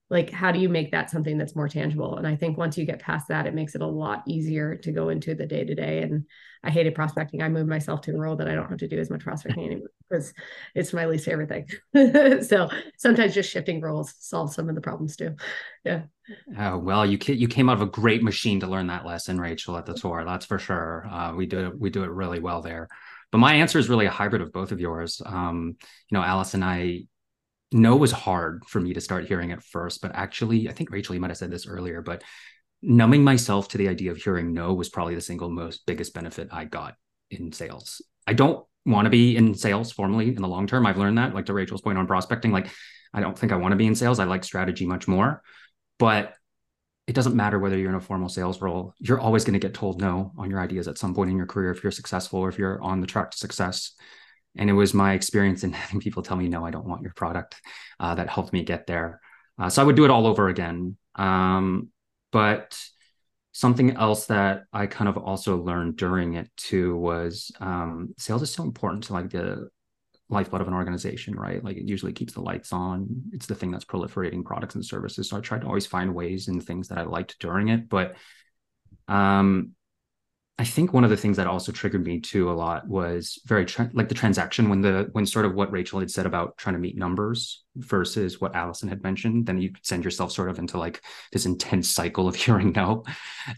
like 0.08 0.30
how 0.30 0.52
do 0.52 0.60
you 0.60 0.68
make 0.68 0.92
that 0.92 1.10
something 1.10 1.36
that's 1.36 1.56
more 1.56 1.68
tangible? 1.68 2.16
And 2.16 2.26
i 2.26 2.36
think 2.36 2.56
once 2.56 2.78
you 2.78 2.84
get 2.84 3.00
past 3.00 3.28
that 3.28 3.46
it 3.46 3.54
makes 3.54 3.74
it 3.74 3.80
a 3.82 3.86
lot 3.86 4.22
easier 4.26 4.76
to 4.76 4.92
go 4.92 5.08
into 5.08 5.34
the 5.34 5.46
day 5.46 5.64
to 5.64 5.74
day 5.74 6.02
and 6.02 6.24
i 6.62 6.70
hated 6.70 6.94
prospecting. 6.94 7.42
I 7.42 7.48
moved 7.48 7.68
myself 7.68 8.02
to 8.02 8.14
a 8.14 8.18
role 8.18 8.36
that 8.36 8.48
i 8.48 8.54
don't 8.54 8.68
have 8.68 8.78
to 8.78 8.88
do 8.88 8.98
as 8.98 9.10
much 9.10 9.24
prospecting 9.24 9.64
anymore 9.66 9.90
because 10.08 10.32
it's 10.74 10.92
my 10.92 11.06
least 11.06 11.24
favorite 11.24 11.48
thing. 11.48 11.66
So 12.42 12.68
sometimes 12.98 13.34
just 13.34 13.50
shifting 13.50 13.80
roles 13.80 14.14
solves 14.20 14.54
some 14.54 14.68
of 14.68 14.74
the 14.74 14.80
problems 14.80 15.16
too. 15.16 15.34
Yeah. 15.84 16.02
Oh 16.58 16.78
well 16.78 17.04
you 17.04 17.18
you 17.26 17.48
came 17.48 17.68
out 17.68 17.76
of 17.76 17.82
a 17.82 17.86
great 17.86 18.22
machine 18.22 18.60
to 18.60 18.66
learn 18.66 18.88
that 18.88 19.06
lesson 19.06 19.40
rachel 19.40 19.76
at 19.76 19.86
the 19.86 19.94
tour 19.94 20.24
that's 20.24 20.46
for 20.46 20.58
sure. 20.58 21.06
Uh, 21.10 21.34
we 21.34 21.46
do 21.46 21.66
it 21.66 21.80
we 21.80 21.90
do 21.90 22.04
it 22.04 22.10
really 22.10 22.38
well 22.40 22.62
there. 22.62 22.88
But 23.32 23.38
my 23.38 23.54
answer 23.54 23.78
is 23.78 23.88
really 23.88 24.06
a 24.06 24.10
hybrid 24.10 24.40
of 24.40 24.52
both 24.52 24.70
of 24.70 24.80
yours. 24.80 25.20
Um, 25.24 25.76
you 26.08 26.16
know 26.16 26.22
Allison 26.22 26.62
i 26.62 27.02
no 27.72 27.96
was 27.96 28.12
hard 28.12 28.64
for 28.66 28.80
me 28.80 28.94
to 28.94 29.00
start 29.00 29.26
hearing 29.26 29.52
at 29.52 29.62
first, 29.62 30.00
but 30.00 30.14
actually, 30.14 30.68
I 30.68 30.72
think 30.72 30.90
Rachel, 30.90 31.14
you 31.14 31.20
might 31.20 31.30
have 31.30 31.36
said 31.36 31.50
this 31.50 31.66
earlier, 31.66 32.00
but 32.02 32.22
numbing 32.82 33.24
myself 33.24 33.68
to 33.68 33.78
the 33.78 33.88
idea 33.88 34.10
of 34.10 34.18
hearing 34.18 34.52
no 34.52 34.74
was 34.74 34.88
probably 34.88 35.14
the 35.14 35.20
single 35.20 35.50
most 35.50 35.86
biggest 35.86 36.14
benefit 36.14 36.48
I 36.52 36.64
got 36.64 36.94
in 37.30 37.52
sales. 37.52 38.02
I 38.26 38.34
don't 38.34 38.64
want 38.84 39.06
to 39.06 39.10
be 39.10 39.36
in 39.36 39.54
sales 39.54 39.90
formally 39.90 40.28
in 40.28 40.42
the 40.42 40.48
long 40.48 40.66
term. 40.66 40.86
I've 40.86 40.98
learned 40.98 41.18
that, 41.18 41.34
like 41.34 41.46
to 41.46 41.52
Rachel's 41.52 41.80
point 41.80 41.98
on 41.98 42.06
prospecting, 42.06 42.52
like 42.52 42.68
I 43.12 43.20
don't 43.20 43.38
think 43.38 43.52
I 43.52 43.56
want 43.56 43.72
to 43.72 43.76
be 43.76 43.86
in 43.86 43.94
sales. 43.94 44.20
I 44.20 44.24
like 44.24 44.44
strategy 44.44 44.86
much 44.86 45.08
more, 45.08 45.42
but 45.98 46.34
it 47.06 47.14
doesn't 47.14 47.36
matter 47.36 47.58
whether 47.58 47.78
you're 47.78 47.90
in 47.90 47.96
a 47.96 48.00
formal 48.00 48.28
sales 48.28 48.60
role. 48.60 48.94
You're 48.98 49.20
always 49.20 49.44
going 49.44 49.54
to 49.54 49.64
get 49.64 49.74
told 49.74 50.00
no 50.00 50.32
on 50.36 50.50
your 50.50 50.60
ideas 50.60 50.88
at 50.88 50.98
some 50.98 51.14
point 51.14 51.30
in 51.30 51.36
your 51.36 51.46
career 51.46 51.70
if 51.70 51.82
you're 51.82 51.92
successful 51.92 52.40
or 52.40 52.48
if 52.48 52.58
you're 52.58 52.82
on 52.82 53.00
the 53.00 53.06
track 53.06 53.30
to 53.30 53.38
success. 53.38 53.92
And 54.58 54.70
it 54.70 54.74
was 54.74 54.94
my 54.94 55.14
experience 55.14 55.64
in 55.64 55.72
having 55.84 56.00
people 56.00 56.22
tell 56.22 56.36
me, 56.36 56.48
no, 56.48 56.64
I 56.64 56.70
don't 56.70 56.86
want 56.86 57.02
your 57.02 57.12
product 57.14 57.60
uh, 58.00 58.14
that 58.14 58.28
helped 58.28 58.52
me 58.52 58.64
get 58.64 58.86
there. 58.86 59.20
Uh, 59.58 59.70
so 59.70 59.82
I 59.82 59.84
would 59.84 59.96
do 59.96 60.04
it 60.04 60.10
all 60.10 60.26
over 60.26 60.48
again. 60.48 60.96
Um, 61.14 61.88
but 62.32 62.78
something 63.52 63.96
else 63.96 64.26
that 64.26 64.64
I 64.72 64.86
kind 64.86 65.08
of 65.08 65.16
also 65.16 65.56
learned 65.56 65.96
during 65.96 66.34
it 66.34 66.50
too 66.56 66.94
was 66.96 67.50
um, 67.58 68.14
sales 68.18 68.42
is 68.42 68.50
so 68.50 68.62
important 68.62 69.04
to 69.04 69.14
like 69.14 69.30
the 69.30 69.70
lifeblood 70.28 70.60
of 70.60 70.68
an 70.68 70.74
organization, 70.74 71.34
right? 71.34 71.62
Like 71.62 71.76
it 71.76 71.88
usually 71.88 72.12
keeps 72.12 72.34
the 72.34 72.42
lights 72.42 72.72
on. 72.72 73.22
It's 73.32 73.46
the 73.46 73.54
thing 73.54 73.70
that's 73.70 73.84
proliferating 73.84 74.44
products 74.44 74.74
and 74.74 74.84
services. 74.84 75.28
So 75.28 75.36
I 75.36 75.40
tried 75.40 75.62
to 75.62 75.68
always 75.68 75.86
find 75.86 76.14
ways 76.14 76.48
and 76.48 76.62
things 76.62 76.88
that 76.88 76.98
I 76.98 77.04
liked 77.04 77.38
during 77.38 77.68
it. 77.68 77.88
But 77.88 78.16
um, 79.08 79.72
I 80.58 80.64
think 80.64 80.94
one 80.94 81.04
of 81.04 81.10
the 81.10 81.18
things 81.18 81.36
that 81.36 81.46
also 81.46 81.70
triggered 81.70 82.06
me 82.06 82.18
too 82.18 82.50
a 82.50 82.54
lot 82.54 82.88
was 82.88 83.38
very 83.44 83.66
tra- 83.66 83.90
like 83.92 84.08
the 84.08 84.14
transaction 84.14 84.70
when 84.70 84.80
the 84.80 85.10
when 85.12 85.26
sort 85.26 85.44
of 85.44 85.54
what 85.54 85.70
Rachel 85.70 86.00
had 86.00 86.10
said 86.10 86.24
about 86.24 86.56
trying 86.56 86.74
to 86.74 86.78
meet 86.78 86.96
numbers 86.96 87.62
versus 87.76 88.40
what 88.40 88.54
Allison 88.54 88.88
had 88.88 89.02
mentioned, 89.02 89.44
then 89.44 89.60
you 89.60 89.72
send 89.82 90.02
yourself 90.02 90.32
sort 90.32 90.48
of 90.48 90.58
into 90.58 90.78
like 90.78 91.02
this 91.30 91.44
intense 91.44 91.90
cycle 91.90 92.26
of 92.26 92.34
hearing 92.44 92.72
no. 92.72 93.04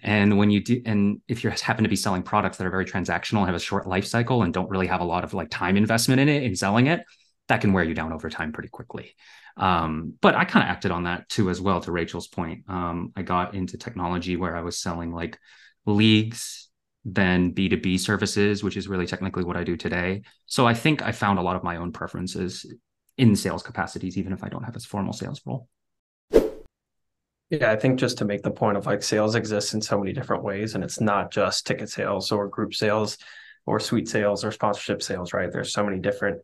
And 0.03 0.39
when 0.39 0.51
you 0.51 0.61
do, 0.61 0.83
and 0.87 1.21
if 1.29 1.45
you 1.45 1.51
happen 1.51 1.85
to 1.85 1.91
be 1.91 1.95
selling 1.95 2.25
products 2.25 2.57
that 2.57 2.67
are 2.67 2.71
very 2.71 2.85
transactional, 2.85 3.39
and 3.39 3.47
have 3.47 3.55
a 3.55 3.61
short 3.61 3.87
life 3.87 4.07
cycle, 4.07 4.43
and 4.43 4.53
don't 4.53 4.69
really 4.69 4.89
have 4.89 5.01
a 5.01 5.05
lot 5.05 5.23
of 5.23 5.35
like 5.35 5.51
time 5.51 5.77
investment 5.77 6.21
in 6.21 6.29
it 6.29 6.43
in 6.43 6.57
selling 6.57 6.89
it, 6.89 7.05
that 7.47 7.61
can 7.61 7.73
wear 7.73 7.85
you 7.85 7.95
down 7.95 8.13
over 8.13 8.29
time 8.29 8.53
pretty 8.53 8.71
quickly. 8.71 9.15
Um, 9.57 10.15
but 10.21 10.35
I 10.35 10.45
kind 10.45 10.65
of 10.65 10.71
acted 10.71 10.91
on 10.91 11.05
that 11.05 11.29
too 11.29 11.49
as 11.49 11.61
well. 11.61 11.81
To 11.81 11.93
Rachel's 11.93 12.27
point, 12.27 12.65
um, 12.69 13.13
I 13.15 13.23
got 13.23 13.55
into 13.55 13.79
technology 13.79 14.35
where 14.35 14.57
I 14.57 14.63
was 14.63 14.81
selling 14.81 15.13
like 15.13 15.39
leagues 15.87 16.68
than 17.05 17.53
B2B 17.53 17.99
services, 18.01 18.63
which 18.63 18.77
is 18.77 18.89
really 18.89 19.07
technically 19.07 19.45
what 19.45 19.57
I 19.57 19.65
do 19.65 19.77
today. 19.77 20.23
So 20.47 20.67
I 20.67 20.75
think 20.75 21.03
I 21.03 21.13
found 21.13 21.39
a 21.39 21.43
lot 21.43 21.57
of 21.57 21.63
my 21.63 21.77
own 21.77 21.93
preferences 21.93 22.67
in 23.17 23.35
sales 23.35 23.63
capacities, 23.63 24.17
even 24.17 24.33
if 24.33 24.45
I 24.45 24.49
don't 24.49 24.65
have 24.65 24.77
a 24.77 24.81
formal 24.81 25.13
sales 25.13 25.41
role. 25.45 25.69
Yeah, 27.51 27.73
I 27.73 27.77
think 27.77 27.99
just 27.99 28.19
to 28.19 28.27
make 28.27 28.43
the 28.43 28.51
point 28.51 28.77
of 28.77 28.85
like 28.85 29.03
sales 29.03 29.35
exists 29.35 29.73
in 29.73 29.81
so 29.81 29.99
many 29.99 30.13
different 30.13 30.45
ways, 30.45 30.75
and 30.75 30.85
it's 30.85 31.01
not 31.01 31.33
just 31.33 31.67
ticket 31.67 31.89
sales 31.89 32.31
or 32.31 32.47
group 32.47 32.75
sales 32.75 33.17
or 33.65 33.81
suite 33.81 34.09
sales 34.09 34.45
or 34.45 34.53
sponsorship 34.53 35.03
sales, 35.03 35.33
right? 35.33 35.51
There's 35.51 35.73
so 35.73 35.85
many 35.85 35.99
different 35.99 36.43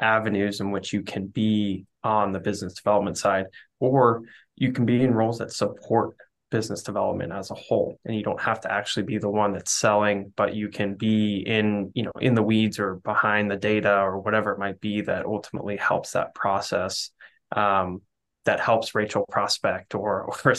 avenues 0.00 0.60
in 0.60 0.70
which 0.70 0.92
you 0.92 1.02
can 1.02 1.26
be 1.26 1.86
on 2.02 2.32
the 2.32 2.40
business 2.40 2.74
development 2.74 3.18
side, 3.18 3.46
or 3.80 4.22
you 4.56 4.72
can 4.72 4.86
be 4.86 5.02
in 5.02 5.14
roles 5.14 5.38
that 5.38 5.52
support 5.52 6.16
business 6.50 6.82
development 6.82 7.32
as 7.32 7.50
a 7.50 7.54
whole 7.54 7.98
and 8.04 8.16
you 8.16 8.22
don't 8.22 8.40
have 8.40 8.60
to 8.60 8.72
actually 8.72 9.02
be 9.02 9.18
the 9.18 9.28
one 9.28 9.52
that's 9.52 9.72
selling 9.72 10.32
but 10.36 10.54
you 10.54 10.68
can 10.68 10.94
be 10.94 11.42
in 11.44 11.90
you 11.94 12.04
know 12.04 12.12
in 12.20 12.34
the 12.34 12.42
weeds 12.42 12.78
or 12.78 12.96
behind 12.96 13.50
the 13.50 13.56
data 13.56 13.98
or 13.98 14.20
whatever 14.20 14.52
it 14.52 14.58
might 14.58 14.80
be 14.80 15.00
that 15.00 15.26
ultimately 15.26 15.76
helps 15.76 16.12
that 16.12 16.34
process 16.34 17.10
um, 17.52 18.00
that 18.46 18.60
helps 18.60 18.94
Rachel 18.94 19.26
prospect 19.28 19.94
or 19.94 20.32
or 20.44 20.54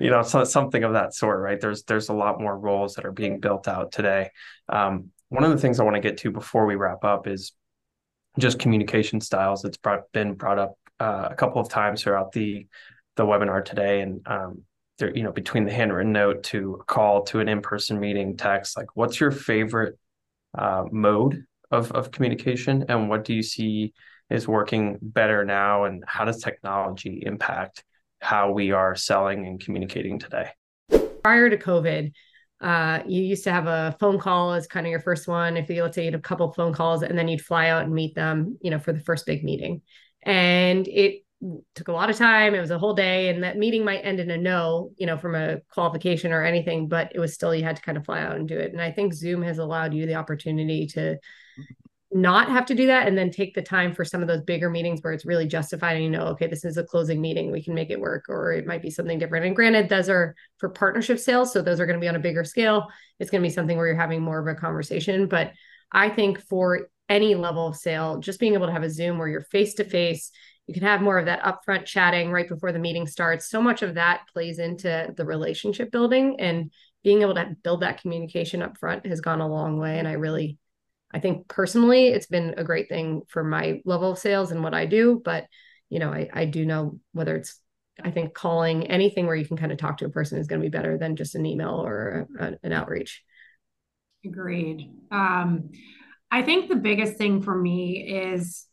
you 0.00 0.10
know 0.10 0.22
something 0.22 0.84
of 0.84 0.92
that 0.92 1.14
sort 1.14 1.40
right? 1.40 1.60
There's 1.60 1.82
there's 1.82 2.08
a 2.08 2.14
lot 2.14 2.40
more 2.40 2.56
roles 2.56 2.94
that 2.94 3.04
are 3.04 3.12
being 3.12 3.40
built 3.40 3.66
out 3.66 3.90
today. 3.90 4.30
Um, 4.68 5.10
one 5.28 5.44
of 5.44 5.50
the 5.50 5.58
things 5.58 5.80
I 5.80 5.84
want 5.84 5.96
to 5.96 6.00
get 6.00 6.18
to 6.18 6.30
before 6.30 6.66
we 6.66 6.76
wrap 6.76 7.04
up 7.04 7.26
is 7.26 7.52
just 8.38 8.58
communication 8.58 9.20
styles. 9.20 9.64
It's 9.64 9.76
brought, 9.76 10.10
been 10.12 10.34
brought 10.34 10.58
up 10.58 10.74
uh, 11.00 11.28
a 11.30 11.34
couple 11.34 11.60
of 11.60 11.68
times 11.68 12.02
throughout 12.02 12.32
the 12.32 12.66
the 13.16 13.24
webinar 13.24 13.64
today 13.64 14.00
and 14.02 14.26
um, 14.26 14.62
there, 15.00 15.14
you 15.14 15.22
know, 15.24 15.32
between 15.32 15.64
the 15.64 15.72
handwritten 15.72 16.12
note 16.12 16.44
to 16.44 16.78
a 16.80 16.84
call 16.84 17.24
to 17.24 17.40
an 17.40 17.48
in-person 17.48 17.98
meeting, 17.98 18.36
text, 18.36 18.76
like 18.76 18.94
what's 18.94 19.18
your 19.18 19.32
favorite 19.32 19.98
uh, 20.56 20.84
mode 20.92 21.44
of, 21.70 21.90
of 21.92 22.12
communication 22.12 22.84
and 22.88 23.08
what 23.08 23.24
do 23.24 23.34
you 23.34 23.42
see 23.42 23.92
is 24.30 24.46
working 24.46 24.98
better 25.02 25.44
now 25.44 25.84
and 25.84 26.04
how 26.06 26.24
does 26.24 26.42
technology 26.42 27.22
impact 27.26 27.84
how 28.20 28.52
we 28.52 28.70
are 28.70 28.94
selling 28.94 29.46
and 29.46 29.60
communicating 29.60 30.18
today? 30.18 30.50
Prior 31.22 31.50
to 31.50 31.56
COVID, 31.56 32.12
uh, 32.60 33.00
you 33.06 33.22
used 33.22 33.44
to 33.44 33.52
have 33.52 33.66
a 33.66 33.96
phone 33.98 34.18
call 34.18 34.52
as 34.52 34.66
kind 34.66 34.86
of 34.86 34.90
your 34.90 35.00
first 35.00 35.26
one. 35.26 35.56
If 35.56 35.68
you 35.70 35.82
let's 35.82 35.94
say 35.94 36.02
you 36.02 36.10
had 36.10 36.18
a 36.18 36.22
couple 36.22 36.52
phone 36.52 36.72
calls 36.72 37.02
and 37.02 37.18
then 37.18 37.26
you'd 37.28 37.40
fly 37.40 37.68
out 37.68 37.84
and 37.84 37.92
meet 37.92 38.14
them, 38.14 38.58
you 38.60 38.70
know, 38.70 38.78
for 38.78 38.92
the 38.92 39.00
first 39.00 39.26
big 39.26 39.42
meeting. 39.42 39.82
And 40.22 40.86
it 40.86 41.24
took 41.74 41.88
a 41.88 41.92
lot 41.92 42.10
of 42.10 42.16
time. 42.16 42.54
It 42.54 42.60
was 42.60 42.70
a 42.70 42.78
whole 42.78 42.94
day, 42.94 43.28
and 43.28 43.42
that 43.42 43.56
meeting 43.56 43.84
might 43.84 44.04
end 44.04 44.20
in 44.20 44.30
a 44.30 44.36
no, 44.36 44.90
you 44.96 45.06
know, 45.06 45.16
from 45.16 45.34
a 45.34 45.60
qualification 45.72 46.32
or 46.32 46.44
anything, 46.44 46.88
but 46.88 47.12
it 47.14 47.20
was 47.20 47.34
still 47.34 47.54
you 47.54 47.64
had 47.64 47.76
to 47.76 47.82
kind 47.82 47.96
of 47.96 48.04
fly 48.04 48.20
out 48.20 48.36
and 48.36 48.48
do 48.48 48.58
it. 48.58 48.72
And 48.72 48.80
I 48.80 48.92
think 48.92 49.14
Zoom 49.14 49.42
has 49.42 49.58
allowed 49.58 49.94
you 49.94 50.06
the 50.06 50.16
opportunity 50.16 50.86
to 50.88 51.18
not 52.12 52.48
have 52.48 52.66
to 52.66 52.74
do 52.74 52.88
that 52.88 53.06
and 53.06 53.16
then 53.16 53.30
take 53.30 53.54
the 53.54 53.62
time 53.62 53.94
for 53.94 54.04
some 54.04 54.20
of 54.20 54.26
those 54.26 54.42
bigger 54.42 54.68
meetings 54.68 55.00
where 55.00 55.12
it's 55.12 55.24
really 55.24 55.46
justified 55.46 55.94
and 55.94 56.02
you 56.02 56.10
know 56.10 56.24
okay 56.24 56.48
this 56.48 56.64
is 56.64 56.76
a 56.76 56.82
closing 56.82 57.20
meeting 57.20 57.52
we 57.52 57.62
can 57.62 57.72
make 57.72 57.88
it 57.88 58.00
work 58.00 58.24
or 58.28 58.52
it 58.52 58.66
might 58.66 58.82
be 58.82 58.90
something 58.90 59.16
different 59.16 59.46
and 59.46 59.54
granted 59.54 59.88
those 59.88 60.08
are 60.08 60.34
for 60.58 60.68
partnership 60.68 61.20
sales 61.20 61.52
so 61.52 61.62
those 61.62 61.78
are 61.78 61.86
going 61.86 61.98
to 61.98 62.02
be 62.02 62.08
on 62.08 62.16
a 62.16 62.20
bigger 62.20 62.42
scale 62.42 62.88
it's 63.20 63.30
going 63.30 63.40
to 63.40 63.48
be 63.48 63.54
something 63.54 63.76
where 63.76 63.86
you're 63.86 63.94
having 63.94 64.22
more 64.22 64.40
of 64.40 64.46
a 64.48 64.58
conversation 64.58 65.28
but 65.28 65.52
i 65.92 66.08
think 66.08 66.40
for 66.40 66.88
any 67.08 67.36
level 67.36 67.68
of 67.68 67.76
sale 67.76 68.18
just 68.18 68.40
being 68.40 68.54
able 68.54 68.66
to 68.66 68.72
have 68.72 68.82
a 68.82 68.90
zoom 68.90 69.16
where 69.16 69.28
you're 69.28 69.42
face 69.42 69.74
to 69.74 69.84
face 69.84 70.32
you 70.70 70.74
can 70.74 70.84
have 70.84 71.02
more 71.02 71.18
of 71.18 71.26
that 71.26 71.42
upfront 71.42 71.84
chatting 71.84 72.30
right 72.30 72.48
before 72.48 72.70
the 72.70 72.78
meeting 72.78 73.08
starts. 73.08 73.50
So 73.50 73.60
much 73.60 73.82
of 73.82 73.96
that 73.96 74.28
plays 74.32 74.60
into 74.60 75.12
the 75.16 75.24
relationship 75.24 75.90
building 75.90 76.38
and 76.38 76.70
being 77.02 77.22
able 77.22 77.34
to 77.34 77.56
build 77.64 77.80
that 77.82 78.00
communication 78.00 78.62
up 78.62 78.78
front 78.78 79.04
has 79.04 79.20
gone 79.20 79.40
a 79.40 79.48
long 79.48 79.78
way. 79.78 79.98
And 79.98 80.06
i 80.06 80.12
really 80.12 80.58
i 81.12 81.18
think 81.18 81.48
personally 81.48 82.06
it's 82.06 82.28
been 82.28 82.54
a 82.56 82.62
great 82.62 82.88
thing 82.88 83.22
for 83.26 83.42
my 83.42 83.80
level 83.84 84.12
of 84.12 84.18
sales 84.18 84.52
and 84.52 84.62
what 84.62 84.72
i 84.72 84.86
do. 84.86 85.20
But 85.24 85.46
you 85.88 85.98
know 85.98 86.12
i, 86.12 86.28
I 86.32 86.44
do 86.44 86.64
know 86.64 87.00
whether 87.14 87.34
it's 87.34 87.60
i 88.00 88.12
think 88.12 88.32
calling 88.32 88.86
anything 88.86 89.26
where 89.26 89.34
you 89.34 89.48
can 89.48 89.56
kind 89.56 89.72
of 89.72 89.78
talk 89.78 89.96
to 89.98 90.04
a 90.04 90.10
person 90.10 90.38
is 90.38 90.46
going 90.46 90.60
to 90.60 90.64
be 90.66 90.70
better 90.70 90.98
than 90.98 91.16
just 91.16 91.34
an 91.34 91.46
email 91.46 91.84
or 91.84 92.28
a, 92.38 92.54
an 92.62 92.72
outreach. 92.72 93.24
Agreed. 94.24 94.88
Um, 95.10 95.70
i 96.30 96.42
think 96.42 96.68
the 96.68 96.76
biggest 96.76 97.16
thing 97.16 97.42
for 97.42 97.56
me 97.56 98.06
is 98.06 98.66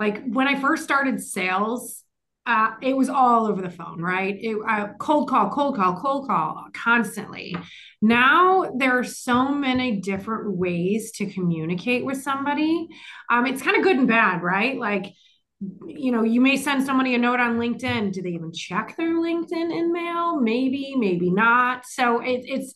like 0.00 0.24
when 0.24 0.48
I 0.48 0.58
first 0.58 0.82
started 0.82 1.22
sales, 1.22 2.02
uh, 2.46 2.70
it 2.80 2.96
was 2.96 3.10
all 3.10 3.46
over 3.46 3.60
the 3.60 3.70
phone, 3.70 4.00
right? 4.00 4.34
It, 4.40 4.56
uh, 4.66 4.88
cold 4.98 5.28
call, 5.28 5.50
cold 5.50 5.76
call, 5.76 6.00
cold 6.00 6.26
call 6.26 6.66
constantly. 6.72 7.54
Now 8.00 8.72
there 8.74 8.98
are 8.98 9.04
so 9.04 9.50
many 9.50 10.00
different 10.00 10.56
ways 10.56 11.12
to 11.12 11.26
communicate 11.26 12.04
with 12.04 12.22
somebody. 12.22 12.88
Um, 13.30 13.46
it's 13.46 13.60
kind 13.60 13.76
of 13.76 13.82
good 13.82 13.98
and 13.98 14.08
bad, 14.08 14.42
right? 14.42 14.78
Like 14.78 15.12
you 15.86 16.10
know, 16.10 16.22
you 16.22 16.40
may 16.40 16.56
send 16.56 16.86
somebody 16.86 17.14
a 17.14 17.18
note 17.18 17.38
on 17.38 17.58
LinkedIn. 17.58 18.12
Do 18.12 18.22
they 18.22 18.30
even 18.30 18.50
check 18.50 18.96
their 18.96 19.14
LinkedIn 19.16 19.52
in 19.52 19.92
mail? 19.92 20.40
Maybe, 20.40 20.94
maybe 20.96 21.30
not. 21.30 21.84
So 21.84 22.20
it, 22.20 22.44
it's, 22.46 22.72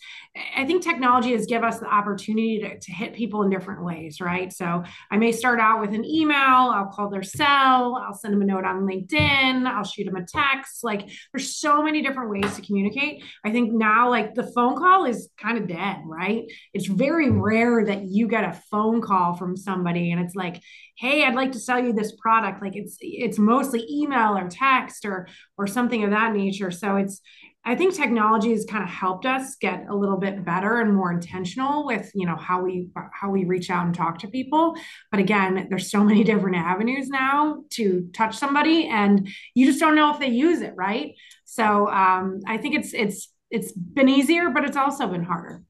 I 0.54 0.66
think 0.66 0.82
technology 0.82 1.32
has 1.32 1.46
given 1.46 1.66
us 1.66 1.78
the 1.78 1.86
opportunity 1.86 2.58
to, 2.58 2.78
to 2.78 2.92
hit 2.92 3.14
people 3.14 3.42
in 3.42 3.48
different 3.48 3.84
ways, 3.84 4.20
right? 4.20 4.52
So 4.52 4.82
I 5.10 5.16
may 5.16 5.32
start 5.32 5.60
out 5.60 5.80
with 5.80 5.94
an 5.94 6.04
email, 6.04 6.36
I'll 6.36 6.90
call 6.92 7.08
their 7.08 7.22
cell, 7.22 8.02
I'll 8.04 8.12
send 8.12 8.34
them 8.34 8.42
a 8.42 8.44
note 8.44 8.66
on 8.66 8.82
LinkedIn, 8.82 9.66
I'll 9.66 9.84
shoot 9.84 10.04
them 10.04 10.16
a 10.16 10.26
text. 10.26 10.84
Like 10.84 11.08
there's 11.32 11.56
so 11.56 11.82
many 11.82 12.02
different 12.02 12.30
ways 12.30 12.54
to 12.56 12.62
communicate. 12.62 13.22
I 13.44 13.50
think 13.50 13.72
now, 13.72 14.10
like 14.10 14.34
the 14.34 14.50
phone 14.54 14.76
call 14.76 15.06
is 15.06 15.30
kind 15.40 15.56
of 15.56 15.68
dead, 15.68 16.02
right? 16.04 16.44
It's 16.74 16.86
very 16.86 17.30
rare 17.30 17.86
that 17.86 18.04
you 18.04 18.28
get 18.28 18.44
a 18.44 18.60
phone 18.70 19.00
call 19.00 19.36
from 19.36 19.56
somebody 19.56 20.12
and 20.12 20.20
it's 20.20 20.34
like, 20.34 20.60
hey 20.96 21.24
i'd 21.24 21.34
like 21.34 21.50
to 21.50 21.58
sell 21.58 21.82
you 21.82 21.92
this 21.92 22.12
product 22.12 22.62
like 22.74 22.84
it's 22.84 22.96
it's 23.00 23.38
mostly 23.38 23.86
email 23.90 24.36
or 24.36 24.48
text 24.48 25.04
or 25.04 25.28
or 25.56 25.66
something 25.66 26.04
of 26.04 26.10
that 26.10 26.32
nature. 26.32 26.70
So 26.70 26.96
it's 26.96 27.20
i 27.66 27.74
think 27.74 27.94
technology 27.94 28.50
has 28.50 28.66
kind 28.66 28.84
of 28.84 28.90
helped 28.90 29.24
us 29.24 29.56
get 29.56 29.86
a 29.88 29.94
little 29.94 30.18
bit 30.18 30.44
better 30.44 30.80
and 30.80 30.94
more 30.94 31.10
intentional 31.10 31.86
with 31.86 32.10
you 32.14 32.26
know 32.26 32.36
how 32.36 32.62
we 32.62 32.88
how 33.12 33.30
we 33.30 33.44
reach 33.44 33.70
out 33.70 33.86
and 33.86 33.94
talk 33.94 34.18
to 34.18 34.28
people. 34.28 34.76
But 35.10 35.20
again 35.20 35.66
there's 35.70 35.90
so 35.90 36.04
many 36.04 36.24
different 36.30 36.56
avenues 36.56 37.08
now 37.08 37.64
to 37.70 38.08
touch 38.12 38.36
somebody 38.36 38.88
and 38.88 39.28
you 39.54 39.66
just 39.66 39.80
don't 39.80 39.96
know 39.96 40.12
if 40.12 40.18
they 40.18 40.28
use 40.28 40.60
it 40.60 40.74
right? 40.76 41.14
So 41.44 41.88
um, 41.88 42.40
i 42.46 42.56
think 42.58 42.74
it's 42.74 42.92
it's 42.94 43.30
it's 43.50 43.72
been 43.72 44.08
easier 44.08 44.50
but 44.50 44.64
it's 44.64 44.76
also 44.76 45.06
been 45.06 45.24
harder. 45.24 45.62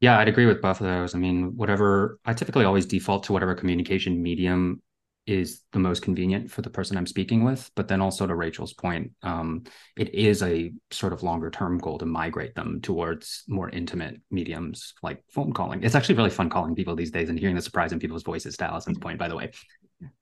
Yeah, 0.00 0.18
I'd 0.18 0.28
agree 0.28 0.46
with 0.46 0.62
both 0.62 0.80
of 0.80 0.86
those. 0.86 1.14
I 1.14 1.18
mean, 1.18 1.56
whatever, 1.56 2.18
I 2.24 2.32
typically 2.32 2.64
always 2.64 2.86
default 2.86 3.24
to 3.24 3.34
whatever 3.34 3.54
communication 3.54 4.22
medium 4.22 4.80
is 5.26 5.62
the 5.72 5.78
most 5.78 6.02
convenient 6.02 6.50
for 6.50 6.62
the 6.62 6.70
person 6.70 6.96
I'm 6.96 7.06
speaking 7.06 7.44
with. 7.44 7.70
But 7.76 7.88
then 7.88 8.00
also 8.00 8.26
to 8.26 8.34
Rachel's 8.34 8.72
point, 8.72 9.12
um, 9.22 9.64
it 9.96 10.14
is 10.14 10.42
a 10.42 10.72
sort 10.90 11.12
of 11.12 11.22
longer 11.22 11.50
term 11.50 11.78
goal 11.78 11.98
to 11.98 12.06
migrate 12.06 12.54
them 12.54 12.80
towards 12.80 13.44
more 13.46 13.68
intimate 13.70 14.20
mediums 14.30 14.94
like 15.02 15.22
phone 15.30 15.52
calling. 15.52 15.82
It's 15.82 15.94
actually 15.94 16.16
really 16.16 16.30
fun 16.30 16.50
calling 16.50 16.74
people 16.74 16.96
these 16.96 17.10
days 17.10 17.28
and 17.28 17.38
hearing 17.38 17.56
the 17.56 17.62
surprise 17.62 17.92
in 17.92 17.98
people's 17.98 18.22
voices 18.22 18.56
to 18.56 18.64
Allison's 18.64 18.98
point, 18.98 19.18
by 19.18 19.28
the 19.28 19.36
way. 19.36 19.52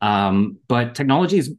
Um, 0.00 0.58
but 0.68 0.94
technology 0.94 1.38
is 1.38 1.54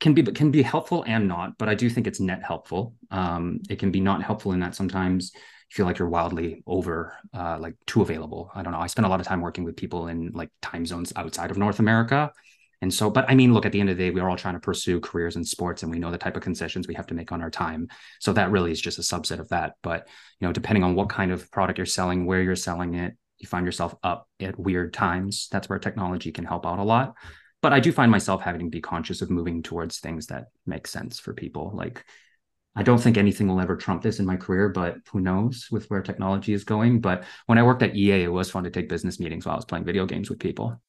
can 0.00 0.12
be 0.12 0.22
can 0.22 0.50
be 0.50 0.62
helpful 0.62 1.04
and 1.06 1.28
not, 1.28 1.56
but 1.58 1.68
I 1.68 1.74
do 1.74 1.88
think 1.88 2.06
it's 2.06 2.20
net 2.20 2.42
helpful. 2.44 2.94
Um, 3.10 3.60
it 3.70 3.78
can 3.78 3.90
be 3.90 4.00
not 4.00 4.22
helpful 4.22 4.52
in 4.52 4.60
that 4.60 4.74
sometimes 4.74 5.32
you 5.34 5.40
feel 5.74 5.86
like 5.86 5.98
you're 5.98 6.08
wildly 6.08 6.62
over 6.66 7.14
uh, 7.34 7.58
like 7.60 7.74
too 7.86 8.02
available. 8.02 8.50
I 8.54 8.62
don't 8.62 8.72
know. 8.72 8.80
I 8.80 8.86
spend 8.86 9.06
a 9.06 9.08
lot 9.08 9.20
of 9.20 9.26
time 9.26 9.40
working 9.40 9.64
with 9.64 9.76
people 9.76 10.08
in 10.08 10.32
like 10.32 10.50
time 10.62 10.84
zones 10.86 11.12
outside 11.14 11.50
of 11.50 11.58
North 11.58 11.78
America. 11.78 12.32
And 12.80 12.94
so, 12.94 13.10
but 13.10 13.28
I 13.28 13.34
mean, 13.34 13.52
look, 13.52 13.66
at 13.66 13.72
the 13.72 13.80
end 13.80 13.90
of 13.90 13.96
the 13.96 14.04
day, 14.04 14.10
we 14.10 14.20
are 14.20 14.30
all 14.30 14.36
trying 14.36 14.54
to 14.54 14.60
pursue 14.60 15.00
careers 15.00 15.36
in 15.36 15.44
sports 15.44 15.82
and 15.82 15.90
we 15.90 15.98
know 15.98 16.12
the 16.12 16.18
type 16.18 16.36
of 16.36 16.42
concessions 16.42 16.86
we 16.86 16.94
have 16.94 17.08
to 17.08 17.14
make 17.14 17.32
on 17.32 17.42
our 17.42 17.50
time. 17.50 17.88
So 18.20 18.32
that 18.34 18.50
really 18.50 18.70
is 18.70 18.80
just 18.80 18.98
a 18.98 19.02
subset 19.02 19.40
of 19.40 19.48
that. 19.48 19.74
But, 19.82 20.08
you 20.40 20.46
know, 20.46 20.52
depending 20.52 20.84
on 20.84 20.94
what 20.94 21.08
kind 21.08 21.32
of 21.32 21.50
product 21.50 21.78
you're 21.78 21.86
selling, 21.86 22.24
where 22.24 22.42
you're 22.42 22.56
selling 22.56 22.94
it, 22.94 23.16
you 23.38 23.48
find 23.48 23.66
yourself 23.66 23.94
up 24.02 24.28
at 24.40 24.58
weird 24.58 24.92
times. 24.92 25.48
That's 25.50 25.68
where 25.68 25.78
technology 25.78 26.30
can 26.30 26.44
help 26.44 26.66
out 26.66 26.78
a 26.78 26.84
lot. 26.84 27.14
But 27.62 27.72
I 27.72 27.80
do 27.80 27.90
find 27.90 28.10
myself 28.10 28.42
having 28.42 28.60
to 28.60 28.70
be 28.70 28.80
conscious 28.80 29.22
of 29.22 29.30
moving 29.30 29.62
towards 29.62 29.98
things 29.98 30.26
that 30.26 30.46
make 30.64 30.86
sense 30.86 31.18
for 31.18 31.34
people. 31.34 31.72
Like 31.74 32.04
I 32.76 32.84
don't 32.84 32.98
think 32.98 33.16
anything 33.16 33.48
will 33.48 33.60
ever 33.60 33.76
trump 33.76 34.02
this 34.02 34.20
in 34.20 34.26
my 34.26 34.36
career, 34.36 34.68
but 34.68 34.98
who 35.10 35.20
knows 35.20 35.66
with 35.70 35.90
where 35.90 36.00
technology 36.00 36.52
is 36.52 36.62
going. 36.62 37.00
But 37.00 37.24
when 37.46 37.58
I 37.58 37.64
worked 37.64 37.82
at 37.82 37.96
EA, 37.96 38.22
it 38.22 38.32
was 38.32 38.50
fun 38.50 38.62
to 38.64 38.70
take 38.70 38.88
business 38.88 39.18
meetings 39.18 39.44
while 39.44 39.54
I 39.54 39.56
was 39.56 39.64
playing 39.64 39.84
video 39.84 40.06
games 40.06 40.30
with 40.30 40.38
people. 40.38 40.80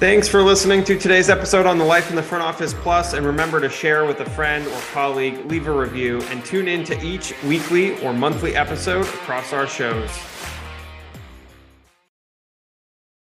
Thanks 0.00 0.26
for 0.26 0.42
listening 0.42 0.82
to 0.84 0.98
today's 0.98 1.28
episode 1.28 1.66
on 1.66 1.78
the 1.78 1.84
Life 1.84 2.10
in 2.10 2.16
the 2.16 2.22
Front 2.22 2.42
Office 2.42 2.74
Plus, 2.74 3.12
and 3.12 3.24
remember 3.24 3.60
to 3.60 3.68
share 3.68 4.04
with 4.04 4.20
a 4.20 4.30
friend 4.30 4.66
or 4.66 4.80
colleague, 4.92 5.44
leave 5.50 5.68
a 5.68 5.72
review, 5.72 6.20
and 6.30 6.44
tune 6.44 6.68
in 6.68 6.84
to 6.84 7.00
each 7.04 7.34
weekly 7.44 8.00
or 8.02 8.12
monthly 8.12 8.56
episode 8.56 9.06
across 9.06 9.52
our 9.52 9.66
shows. 9.66 10.10